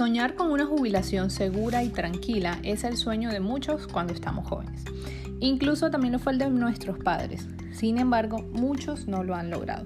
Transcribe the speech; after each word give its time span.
Soñar 0.00 0.34
con 0.34 0.50
una 0.50 0.64
jubilación 0.64 1.28
segura 1.28 1.84
y 1.84 1.90
tranquila 1.90 2.58
es 2.62 2.84
el 2.84 2.96
sueño 2.96 3.28
de 3.28 3.40
muchos 3.40 3.86
cuando 3.86 4.14
estamos 4.14 4.48
jóvenes. 4.48 4.82
Incluso 5.40 5.90
también 5.90 6.12
lo 6.12 6.18
fue 6.18 6.32
el 6.32 6.38
de 6.38 6.48
nuestros 6.48 6.96
padres. 6.96 7.46
Sin 7.72 7.98
embargo, 7.98 8.38
muchos 8.38 9.08
no 9.08 9.24
lo 9.24 9.34
han 9.34 9.50
logrado. 9.50 9.84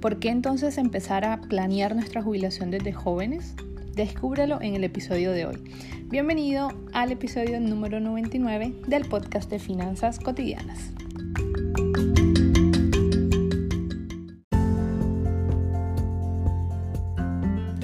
¿Por 0.00 0.20
qué 0.20 0.30
entonces 0.30 0.78
empezar 0.78 1.26
a 1.26 1.38
planear 1.42 1.94
nuestra 1.94 2.22
jubilación 2.22 2.70
desde 2.70 2.94
jóvenes? 2.94 3.52
Descúbrelo 3.92 4.58
en 4.62 4.74
el 4.74 4.84
episodio 4.84 5.32
de 5.32 5.44
hoy. 5.44 5.62
Bienvenido 6.04 6.72
al 6.94 7.12
episodio 7.12 7.60
número 7.60 8.00
99 8.00 8.74
del 8.86 9.04
podcast 9.04 9.50
de 9.50 9.58
Finanzas 9.58 10.18
Cotidianas. 10.18 10.92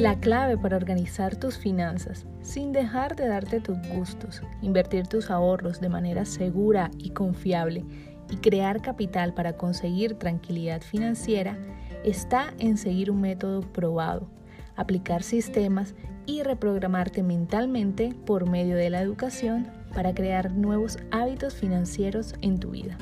La 0.02 0.18
clave 0.18 0.58
para 0.58 0.76
organizar 0.76 1.36
tus 1.36 1.56
finanzas 1.56 2.26
sin 2.40 2.72
dejar 2.72 3.14
de 3.14 3.28
darte 3.28 3.60
tus 3.60 3.78
gustos, 3.94 4.42
invertir 4.60 5.06
tus 5.06 5.30
ahorros 5.30 5.80
de 5.80 5.88
manera 5.88 6.24
segura 6.24 6.90
y 6.98 7.10
confiable 7.10 7.84
y 8.28 8.38
crear 8.38 8.82
capital 8.82 9.32
para 9.32 9.56
conseguir 9.56 10.16
tranquilidad 10.16 10.82
financiera 10.82 11.56
está 12.02 12.52
en 12.58 12.78
seguir 12.78 13.12
un 13.12 13.20
método 13.20 13.60
probado, 13.60 14.26
aplicar 14.74 15.22
sistemas 15.22 15.94
y 16.26 16.42
reprogramarte 16.42 17.22
mentalmente 17.22 18.12
por 18.26 18.50
medio 18.50 18.74
de 18.74 18.90
la 18.90 19.02
educación 19.02 19.68
para 19.94 20.12
crear 20.12 20.50
nuevos 20.50 20.98
hábitos 21.12 21.54
financieros 21.54 22.34
en 22.40 22.58
tu 22.58 22.70
vida. 22.70 22.98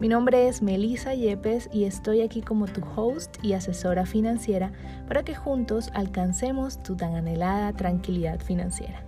Mi 0.00 0.08
nombre 0.08 0.48
es 0.48 0.60
Melissa 0.60 1.14
Yepes 1.14 1.70
y 1.72 1.84
estoy 1.84 2.20
aquí 2.20 2.42
como 2.42 2.66
tu 2.66 2.82
host 2.96 3.36
y 3.42 3.52
asesora 3.52 4.06
financiera 4.06 4.72
para 5.06 5.24
que 5.24 5.36
juntos 5.36 5.90
alcancemos 5.94 6.82
tu 6.82 6.96
tan 6.96 7.14
anhelada 7.14 7.72
tranquilidad 7.72 8.40
financiera. 8.40 9.04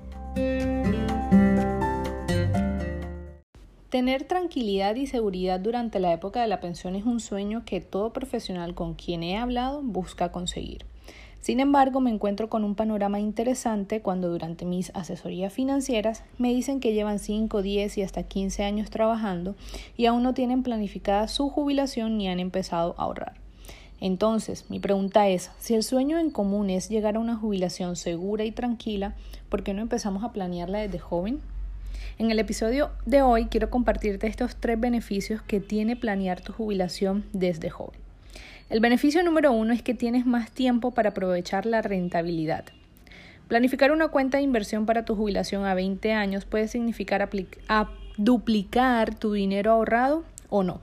Tener 3.89 4.25
tranquilidad 4.25 4.95
y 4.95 5.07
seguridad 5.07 5.59
durante 5.59 5.99
la 5.99 6.13
época 6.13 6.41
de 6.41 6.49
la 6.49 6.61
pensión 6.61 6.95
es 6.95 7.05
un 7.05 7.19
sueño 7.19 7.65
que 7.65 7.81
todo 7.81 8.13
profesional 8.13 8.75
con 8.75 8.95
quien 8.95 9.25
he 9.25 9.39
hablado 9.39 9.83
busca 9.83 10.31
conseguir. 10.31 10.85
Sin 11.41 11.61
embargo, 11.61 12.01
me 12.01 12.11
encuentro 12.11 12.49
con 12.49 12.65
un 12.65 12.75
panorama 12.75 13.21
interesante 13.21 14.01
cuando 14.01 14.29
durante 14.29 14.65
mis 14.65 14.91
asesorías 14.95 15.53
financieras 15.53 16.25
me 16.39 16.53
dicen 16.53 16.81
que 16.81 16.93
llevan 16.93 17.19
5, 17.21 17.63
10 17.63 17.99
y 17.99 18.03
hasta 18.03 18.25
15 18.25 18.65
años 18.65 18.91
trabajando 18.91 19.55
y 19.97 20.07
aún 20.07 20.23
no 20.23 20.35
tienen 20.35 20.63
planificada 20.63 21.29
su 21.29 21.49
jubilación 21.49 22.19
ni 22.19 22.29
han 22.29 22.41
empezado 22.41 22.97
a 22.99 23.05
ahorrar. 23.05 23.35
Entonces, 24.01 24.67
mi 24.69 24.79
pregunta 24.79 25.29
es, 25.29 25.51
si 25.59 25.75
el 25.75 25.83
sueño 25.83 26.19
en 26.19 26.31
común 26.31 26.69
es 26.69 26.89
llegar 26.89 27.17
a 27.17 27.21
una 27.21 27.37
jubilación 27.37 27.97
segura 27.97 28.45
y 28.45 28.51
tranquila, 28.51 29.15
¿por 29.49 29.63
qué 29.63 29.73
no 29.73 29.83
empezamos 29.83 30.23
a 30.23 30.33
planearla 30.33 30.81
desde 30.81 30.99
joven? 30.99 31.41
En 32.19 32.31
el 32.31 32.39
episodio 32.39 32.91
de 33.05 33.23
hoy 33.23 33.47
quiero 33.47 33.71
compartirte 33.71 34.27
estos 34.27 34.57
tres 34.57 34.79
beneficios 34.79 35.43
que 35.43 35.61
tiene 35.61 35.97
planear 35.97 36.41
tu 36.41 36.53
jubilación 36.53 37.25
desde 37.33 37.71
joven. 37.71 38.06
El 38.69 38.81
beneficio 38.81 39.23
número 39.23 39.53
uno 39.53 39.73
es 39.73 39.83
que 39.83 39.95
tienes 39.95 40.27
más 40.27 40.51
tiempo 40.51 40.91
para 40.91 41.11
aprovechar 41.11 41.67
la 41.67 41.83
rentabilidad. 41.83 42.65
Planificar 43.49 43.93
una 43.93 44.09
cuenta 44.09 44.39
de 44.39 44.45
inversión 44.45 44.87
para 44.87 45.05
tu 45.05 45.15
jubilación 45.15 45.65
a 45.65 45.75
20 45.75 46.13
años 46.13 46.45
puede 46.45 46.67
significar 46.67 47.29
duplicar 48.17 49.15
tu 49.15 49.33
dinero 49.33 49.71
ahorrado 49.71 50.25
o 50.49 50.65
no. 50.65 50.81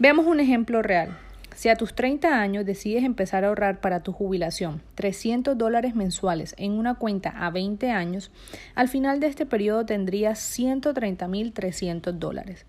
Veamos 0.00 0.26
un 0.26 0.40
ejemplo 0.40 0.82
real. 0.82 1.16
Si 1.54 1.68
a 1.68 1.76
tus 1.76 1.94
30 1.94 2.40
años 2.40 2.66
decides 2.66 3.04
empezar 3.04 3.44
a 3.44 3.48
ahorrar 3.48 3.80
para 3.80 4.00
tu 4.00 4.12
jubilación 4.12 4.82
300 4.96 5.56
dólares 5.56 5.94
mensuales 5.94 6.54
en 6.58 6.72
una 6.72 6.94
cuenta 6.94 7.30
a 7.30 7.50
20 7.50 7.90
años, 7.90 8.32
al 8.74 8.88
final 8.88 9.20
de 9.20 9.28
este 9.28 9.46
periodo 9.46 9.86
tendrías 9.86 10.40
130.300 10.58 12.12
dólares. 12.12 12.64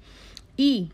Y 0.58 0.92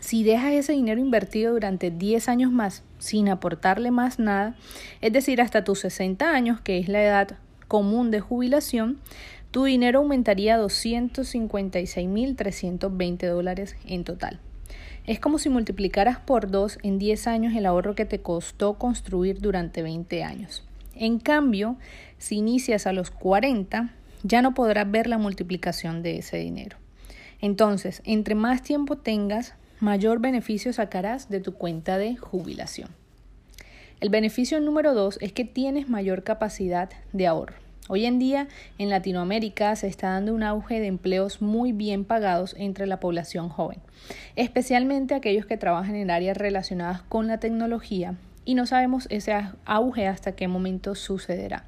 si 0.00 0.24
dejas 0.24 0.52
ese 0.52 0.72
dinero 0.72 1.00
invertido 1.00 1.52
durante 1.52 1.90
10 1.90 2.28
años 2.28 2.50
más 2.50 2.82
sin 2.98 3.28
aportarle 3.28 3.90
más 3.90 4.18
nada, 4.18 4.56
es 5.00 5.12
decir, 5.12 5.40
hasta 5.40 5.64
tus 5.64 5.80
60 5.80 6.30
años, 6.30 6.60
que 6.60 6.78
es 6.78 6.88
la 6.88 7.02
edad 7.02 7.38
común 7.68 8.10
de 8.10 8.20
jubilación, 8.20 8.98
tu 9.50 9.64
dinero 9.64 10.00
aumentaría 10.00 10.56
a 10.56 10.60
256.320 10.60 13.26
dólares 13.26 13.76
en 13.86 14.04
total. 14.04 14.38
Es 15.06 15.18
como 15.18 15.38
si 15.38 15.48
multiplicaras 15.48 16.18
por 16.18 16.50
2 16.50 16.78
en 16.82 16.98
10 16.98 17.26
años 17.26 17.54
el 17.56 17.64
ahorro 17.66 17.94
que 17.94 18.04
te 18.04 18.20
costó 18.20 18.74
construir 18.74 19.40
durante 19.40 19.82
20 19.82 20.22
años. 20.22 20.64
En 20.94 21.18
cambio, 21.18 21.76
si 22.18 22.36
inicias 22.36 22.86
a 22.86 22.92
los 22.92 23.10
40, 23.10 23.94
ya 24.22 24.42
no 24.42 24.54
podrás 24.54 24.90
ver 24.90 25.06
la 25.06 25.18
multiplicación 25.18 26.02
de 26.02 26.18
ese 26.18 26.36
dinero. 26.36 26.76
Entonces, 27.40 28.02
entre 28.04 28.34
más 28.34 28.62
tiempo 28.62 28.98
tengas, 28.98 29.54
mayor 29.80 30.20
beneficio 30.20 30.72
sacarás 30.74 31.30
de 31.30 31.40
tu 31.40 31.54
cuenta 31.54 31.96
de 31.96 32.16
jubilación. 32.16 32.90
El 34.00 34.10
beneficio 34.10 34.60
número 34.60 34.94
dos 34.94 35.18
es 35.22 35.32
que 35.32 35.44
tienes 35.44 35.88
mayor 35.88 36.22
capacidad 36.22 36.90
de 37.12 37.26
ahorro. 37.26 37.54
Hoy 37.88 38.04
en 38.04 38.18
día 38.18 38.46
en 38.78 38.90
Latinoamérica 38.90 39.74
se 39.76 39.88
está 39.88 40.10
dando 40.10 40.34
un 40.34 40.42
auge 40.42 40.80
de 40.80 40.86
empleos 40.86 41.42
muy 41.42 41.72
bien 41.72 42.04
pagados 42.04 42.54
entre 42.58 42.86
la 42.86 43.00
población 43.00 43.48
joven, 43.48 43.78
especialmente 44.36 45.14
aquellos 45.14 45.46
que 45.46 45.56
trabajan 45.56 45.96
en 45.96 46.10
áreas 46.10 46.36
relacionadas 46.36 47.02
con 47.02 47.26
la 47.26 47.38
tecnología 47.38 48.14
y 48.44 48.54
no 48.54 48.66
sabemos 48.66 49.06
ese 49.10 49.34
auge 49.64 50.06
hasta 50.06 50.32
qué 50.32 50.46
momento 50.46 50.94
sucederá. 50.94 51.64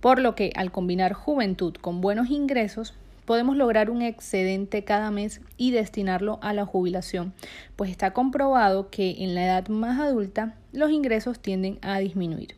Por 0.00 0.18
lo 0.18 0.34
que 0.34 0.52
al 0.56 0.72
combinar 0.72 1.12
juventud 1.12 1.74
con 1.74 2.00
buenos 2.00 2.30
ingresos, 2.30 2.94
podemos 3.32 3.56
lograr 3.56 3.88
un 3.88 4.02
excedente 4.02 4.84
cada 4.84 5.10
mes 5.10 5.40
y 5.56 5.70
destinarlo 5.70 6.38
a 6.42 6.52
la 6.52 6.66
jubilación, 6.66 7.32
pues 7.76 7.90
está 7.90 8.12
comprobado 8.12 8.90
que 8.90 9.24
en 9.24 9.34
la 9.34 9.46
edad 9.46 9.68
más 9.68 9.98
adulta 9.98 10.54
los 10.74 10.90
ingresos 10.90 11.40
tienden 11.40 11.78
a 11.80 11.98
disminuir. 11.98 12.56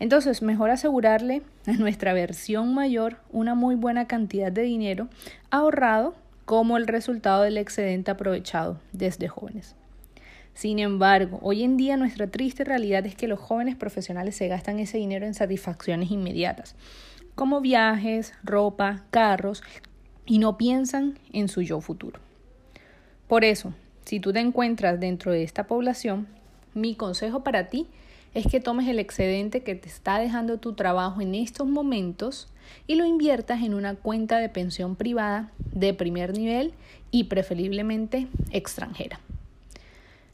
Entonces, 0.00 0.42
mejor 0.42 0.70
asegurarle 0.70 1.42
a 1.68 1.74
nuestra 1.74 2.12
versión 2.12 2.74
mayor 2.74 3.18
una 3.30 3.54
muy 3.54 3.76
buena 3.76 4.08
cantidad 4.08 4.50
de 4.50 4.62
dinero 4.62 5.06
ahorrado 5.50 6.16
como 6.44 6.76
el 6.76 6.88
resultado 6.88 7.44
del 7.44 7.56
excedente 7.56 8.10
aprovechado 8.10 8.80
desde 8.90 9.28
jóvenes. 9.28 9.76
Sin 10.54 10.80
embargo, 10.80 11.38
hoy 11.40 11.62
en 11.62 11.76
día 11.76 11.96
nuestra 11.96 12.26
triste 12.26 12.64
realidad 12.64 13.06
es 13.06 13.14
que 13.14 13.28
los 13.28 13.38
jóvenes 13.38 13.76
profesionales 13.76 14.34
se 14.34 14.48
gastan 14.48 14.80
ese 14.80 14.98
dinero 14.98 15.24
en 15.24 15.34
satisfacciones 15.34 16.10
inmediatas, 16.10 16.74
como 17.36 17.60
viajes, 17.60 18.32
ropa, 18.42 19.04
carros, 19.10 19.62
y 20.26 20.38
no 20.38 20.58
piensan 20.58 21.18
en 21.32 21.48
su 21.48 21.62
yo 21.62 21.80
futuro. 21.80 22.20
Por 23.28 23.44
eso, 23.44 23.72
si 24.04 24.20
tú 24.20 24.32
te 24.32 24.40
encuentras 24.40 25.00
dentro 25.00 25.32
de 25.32 25.42
esta 25.42 25.66
población, 25.66 26.26
mi 26.74 26.94
consejo 26.94 27.42
para 27.42 27.68
ti 27.68 27.86
es 28.34 28.46
que 28.46 28.60
tomes 28.60 28.86
el 28.88 28.98
excedente 28.98 29.62
que 29.62 29.74
te 29.74 29.88
está 29.88 30.18
dejando 30.18 30.58
tu 30.58 30.74
trabajo 30.74 31.22
en 31.22 31.34
estos 31.34 31.66
momentos 31.66 32.48
y 32.86 32.96
lo 32.96 33.06
inviertas 33.06 33.62
en 33.62 33.72
una 33.72 33.94
cuenta 33.94 34.38
de 34.38 34.48
pensión 34.48 34.94
privada 34.94 35.52
de 35.72 35.94
primer 35.94 36.36
nivel 36.36 36.74
y 37.10 37.24
preferiblemente 37.24 38.26
extranjera. 38.50 39.20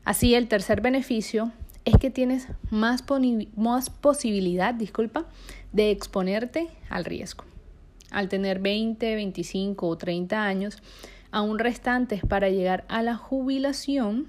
Así, 0.04 0.34
el 0.34 0.48
tercer 0.48 0.80
beneficio 0.80 1.52
es 1.84 1.96
que 1.96 2.10
tienes 2.10 2.48
más, 2.70 3.04
más 3.56 3.88
posibilidad, 3.90 4.74
disculpa, 4.74 5.26
de 5.72 5.90
exponerte 5.90 6.68
al 6.90 7.04
riesgo 7.04 7.44
al 8.12 8.28
tener 8.28 8.60
20, 8.60 9.14
25 9.14 9.88
o 9.88 9.96
30 9.96 10.44
años, 10.44 10.82
aún 11.30 11.58
restantes 11.58 12.22
para 12.24 12.50
llegar 12.50 12.84
a 12.88 13.02
la 13.02 13.16
jubilación, 13.16 14.28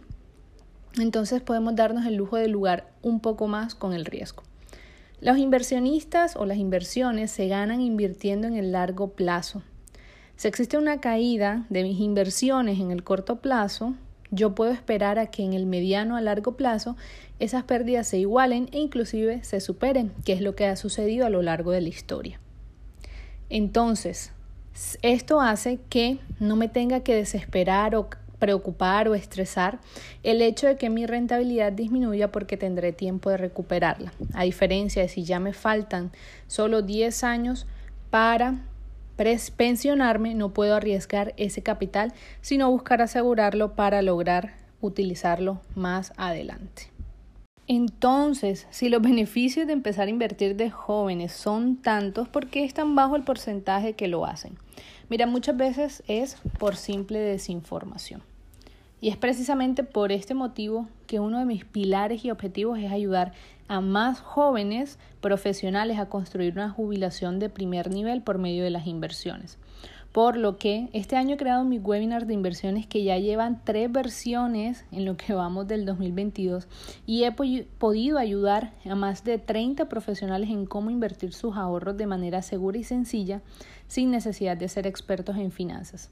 entonces 0.99 1.41
podemos 1.41 1.75
darnos 1.75 2.05
el 2.05 2.15
lujo 2.15 2.37
de 2.37 2.47
lugar 2.47 2.91
un 3.01 3.19
poco 3.19 3.47
más 3.47 3.75
con 3.75 3.93
el 3.93 4.05
riesgo. 4.05 4.43
Los 5.19 5.37
inversionistas 5.37 6.35
o 6.35 6.45
las 6.45 6.57
inversiones 6.57 7.31
se 7.31 7.47
ganan 7.47 7.81
invirtiendo 7.81 8.47
en 8.47 8.55
el 8.55 8.71
largo 8.71 9.11
plazo. 9.11 9.63
Si 10.35 10.47
existe 10.47 10.77
una 10.77 10.99
caída 10.99 11.65
de 11.69 11.83
mis 11.83 11.99
inversiones 11.99 12.79
en 12.79 12.91
el 12.91 13.03
corto 13.03 13.39
plazo, 13.39 13.93
yo 14.31 14.55
puedo 14.55 14.71
esperar 14.71 15.19
a 15.19 15.27
que 15.27 15.43
en 15.43 15.53
el 15.53 15.65
mediano 15.65 16.15
a 16.15 16.21
largo 16.21 16.57
plazo 16.57 16.97
esas 17.39 17.63
pérdidas 17.63 18.07
se 18.07 18.17
igualen 18.17 18.67
e 18.71 18.79
inclusive 18.79 19.43
se 19.43 19.59
superen, 19.61 20.11
que 20.25 20.33
es 20.33 20.41
lo 20.41 20.55
que 20.55 20.65
ha 20.65 20.75
sucedido 20.75 21.25
a 21.25 21.29
lo 21.29 21.41
largo 21.41 21.71
de 21.71 21.81
la 21.81 21.89
historia. 21.89 22.39
Entonces, 23.53 24.31
esto 25.03 25.39
hace 25.39 25.79
que 25.87 26.17
no 26.39 26.55
me 26.55 26.69
tenga 26.69 27.01
que 27.01 27.13
desesperar 27.13 27.95
o 27.95 28.09
preocupar 28.39 29.07
o 29.07 29.13
estresar 29.13 29.77
el 30.23 30.41
hecho 30.41 30.65
de 30.65 30.75
que 30.75 30.89
mi 30.89 31.05
rentabilidad 31.05 31.71
disminuya 31.71 32.31
porque 32.31 32.57
tendré 32.57 32.93
tiempo 32.93 33.29
de 33.29 33.37
recuperarla. 33.37 34.11
A 34.33 34.45
diferencia 34.45 35.03
de 35.03 35.07
si 35.07 35.23
ya 35.23 35.39
me 35.39 35.53
faltan 35.53 36.11
solo 36.47 36.81
10 36.81 37.23
años 37.23 37.67
para 38.09 38.55
pensionarme, 39.55 40.33
no 40.33 40.51
puedo 40.51 40.75
arriesgar 40.75 41.35
ese 41.37 41.61
capital, 41.61 42.11
sino 42.41 42.71
buscar 42.71 43.03
asegurarlo 43.03 43.75
para 43.75 44.01
lograr 44.01 44.55
utilizarlo 44.81 45.61
más 45.75 46.11
adelante. 46.17 46.92
Entonces, 47.67 48.67
si 48.71 48.89
los 48.89 49.01
beneficios 49.01 49.67
de 49.67 49.73
empezar 49.73 50.07
a 50.07 50.11
invertir 50.11 50.57
de 50.57 50.69
jóvenes 50.69 51.31
son 51.31 51.77
tantos, 51.77 52.27
¿por 52.27 52.47
qué 52.47 52.65
es 52.65 52.73
tan 52.73 52.93
bajo 52.95 53.15
el 53.15 53.23
porcentaje 53.23 53.93
que 53.93 54.09
lo 54.09 54.25
hacen? 54.25 54.57
Mira, 55.09 55.27
muchas 55.27 55.55
veces 55.55 56.03
es 56.07 56.37
por 56.59 56.75
simple 56.75 57.19
desinformación. 57.19 58.21
Y 58.99 59.09
es 59.09 59.17
precisamente 59.17 59.83
por 59.83 60.11
este 60.11 60.33
motivo 60.33 60.87
que 61.07 61.19
uno 61.19 61.39
de 61.39 61.45
mis 61.45 61.65
pilares 61.65 62.23
y 62.25 62.31
objetivos 62.31 62.79
es 62.79 62.91
ayudar 62.91 63.33
a 63.67 63.81
más 63.81 64.19
jóvenes 64.19 64.97
profesionales 65.21 65.99
a 65.99 66.09
construir 66.09 66.53
una 66.53 66.69
jubilación 66.69 67.39
de 67.39 67.49
primer 67.49 67.89
nivel 67.89 68.21
por 68.21 68.37
medio 68.37 68.63
de 68.63 68.69
las 68.69 68.87
inversiones. 68.87 69.57
Por 70.13 70.37
lo 70.37 70.59
que 70.59 70.89
este 70.93 71.15
año 71.15 71.33
he 71.33 71.37
creado 71.37 71.63
mis 71.63 71.83
webinars 71.83 72.27
de 72.27 72.35
inversiones 72.35 72.85
que 72.85 73.03
ya 73.03 73.17
llevan 73.17 73.59
tres 73.63 73.91
versiones 73.91 74.85
en 74.91 75.05
lo 75.05 75.17
que 75.17 75.33
vamos 75.33 75.67
del 75.67 75.85
2022 75.85 76.67
y 77.07 77.23
he 77.23 77.31
podido 77.31 78.19
ayudar 78.19 78.73
a 78.85 78.93
más 78.93 79.23
de 79.23 79.39
30 79.39 79.89
profesionales 79.89 80.51
en 80.51 80.67
cómo 80.67 80.91
invertir 80.91 81.33
sus 81.33 81.57
ahorros 81.57 81.97
de 81.97 82.05
manera 82.05 82.43
segura 82.43 82.77
y 82.77 82.83
sencilla 82.83 83.41
sin 83.87 84.11
necesidad 84.11 84.55
de 84.55 84.69
ser 84.69 84.85
expertos 84.85 85.35
en 85.37 85.51
finanzas. 85.51 86.11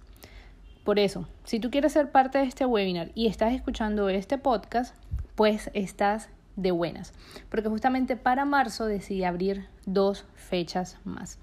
Por 0.83 0.97
eso, 0.97 1.27
si 1.43 1.59
tú 1.59 1.69
quieres 1.69 1.93
ser 1.93 2.11
parte 2.11 2.39
de 2.39 2.45
este 2.45 2.65
webinar 2.65 3.11
y 3.13 3.27
estás 3.27 3.53
escuchando 3.53 4.09
este 4.09 4.39
podcast, 4.39 4.95
pues 5.35 5.69
estás 5.75 6.29
de 6.55 6.71
buenas, 6.71 7.13
porque 7.49 7.69
justamente 7.69 8.15
para 8.15 8.45
marzo 8.45 8.87
decidí 8.87 9.23
abrir 9.23 9.67
dos 9.85 10.25
fechas 10.33 10.97
más. 11.03 11.37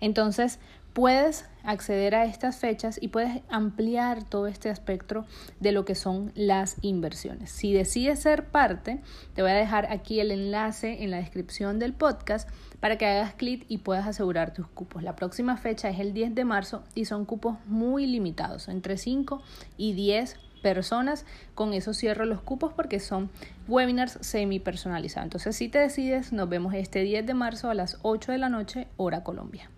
Entonces, 0.00 0.60
puedes 0.94 1.44
acceder 1.64 2.14
a 2.14 2.24
estas 2.24 2.56
fechas 2.56 2.98
y 3.02 3.08
puedes 3.08 3.42
ampliar 3.48 4.22
todo 4.22 4.46
este 4.46 4.70
espectro 4.70 5.26
de 5.58 5.72
lo 5.72 5.84
que 5.84 5.94
son 5.94 6.30
las 6.34 6.76
inversiones. 6.82 7.50
Si 7.50 7.72
decides 7.72 8.20
ser 8.20 8.46
parte, 8.46 9.00
te 9.34 9.42
voy 9.42 9.50
a 9.50 9.54
dejar 9.54 9.90
aquí 9.90 10.20
el 10.20 10.30
enlace 10.30 11.02
en 11.02 11.10
la 11.10 11.16
descripción 11.16 11.78
del 11.78 11.94
podcast 11.94 12.48
para 12.80 12.96
que 12.96 13.06
hagas 13.06 13.34
clic 13.34 13.64
y 13.68 13.78
puedas 13.78 14.06
asegurar 14.06 14.54
tus 14.54 14.68
cupos. 14.68 15.02
La 15.02 15.16
próxima 15.16 15.56
fecha 15.56 15.88
es 15.88 15.98
el 15.98 16.14
10 16.14 16.34
de 16.34 16.44
marzo 16.44 16.84
y 16.94 17.06
son 17.06 17.24
cupos 17.24 17.56
muy 17.66 18.06
limitados, 18.06 18.68
entre 18.68 18.96
5 18.96 19.42
y 19.76 19.94
10 19.94 20.36
personas. 20.62 21.26
Con 21.56 21.72
eso 21.72 21.92
cierro 21.92 22.24
los 22.24 22.40
cupos 22.40 22.72
porque 22.72 23.00
son 23.00 23.30
webinars 23.66 24.18
semi 24.20 24.60
personalizados. 24.60 25.24
Entonces, 25.24 25.56
si 25.56 25.68
te 25.68 25.78
decides, 25.78 26.32
nos 26.32 26.48
vemos 26.48 26.72
este 26.74 27.02
10 27.02 27.26
de 27.26 27.34
marzo 27.34 27.68
a 27.68 27.74
las 27.74 27.98
8 28.02 28.30
de 28.30 28.38
la 28.38 28.48
noche, 28.48 28.86
hora 28.96 29.24
Colombia. 29.24 29.70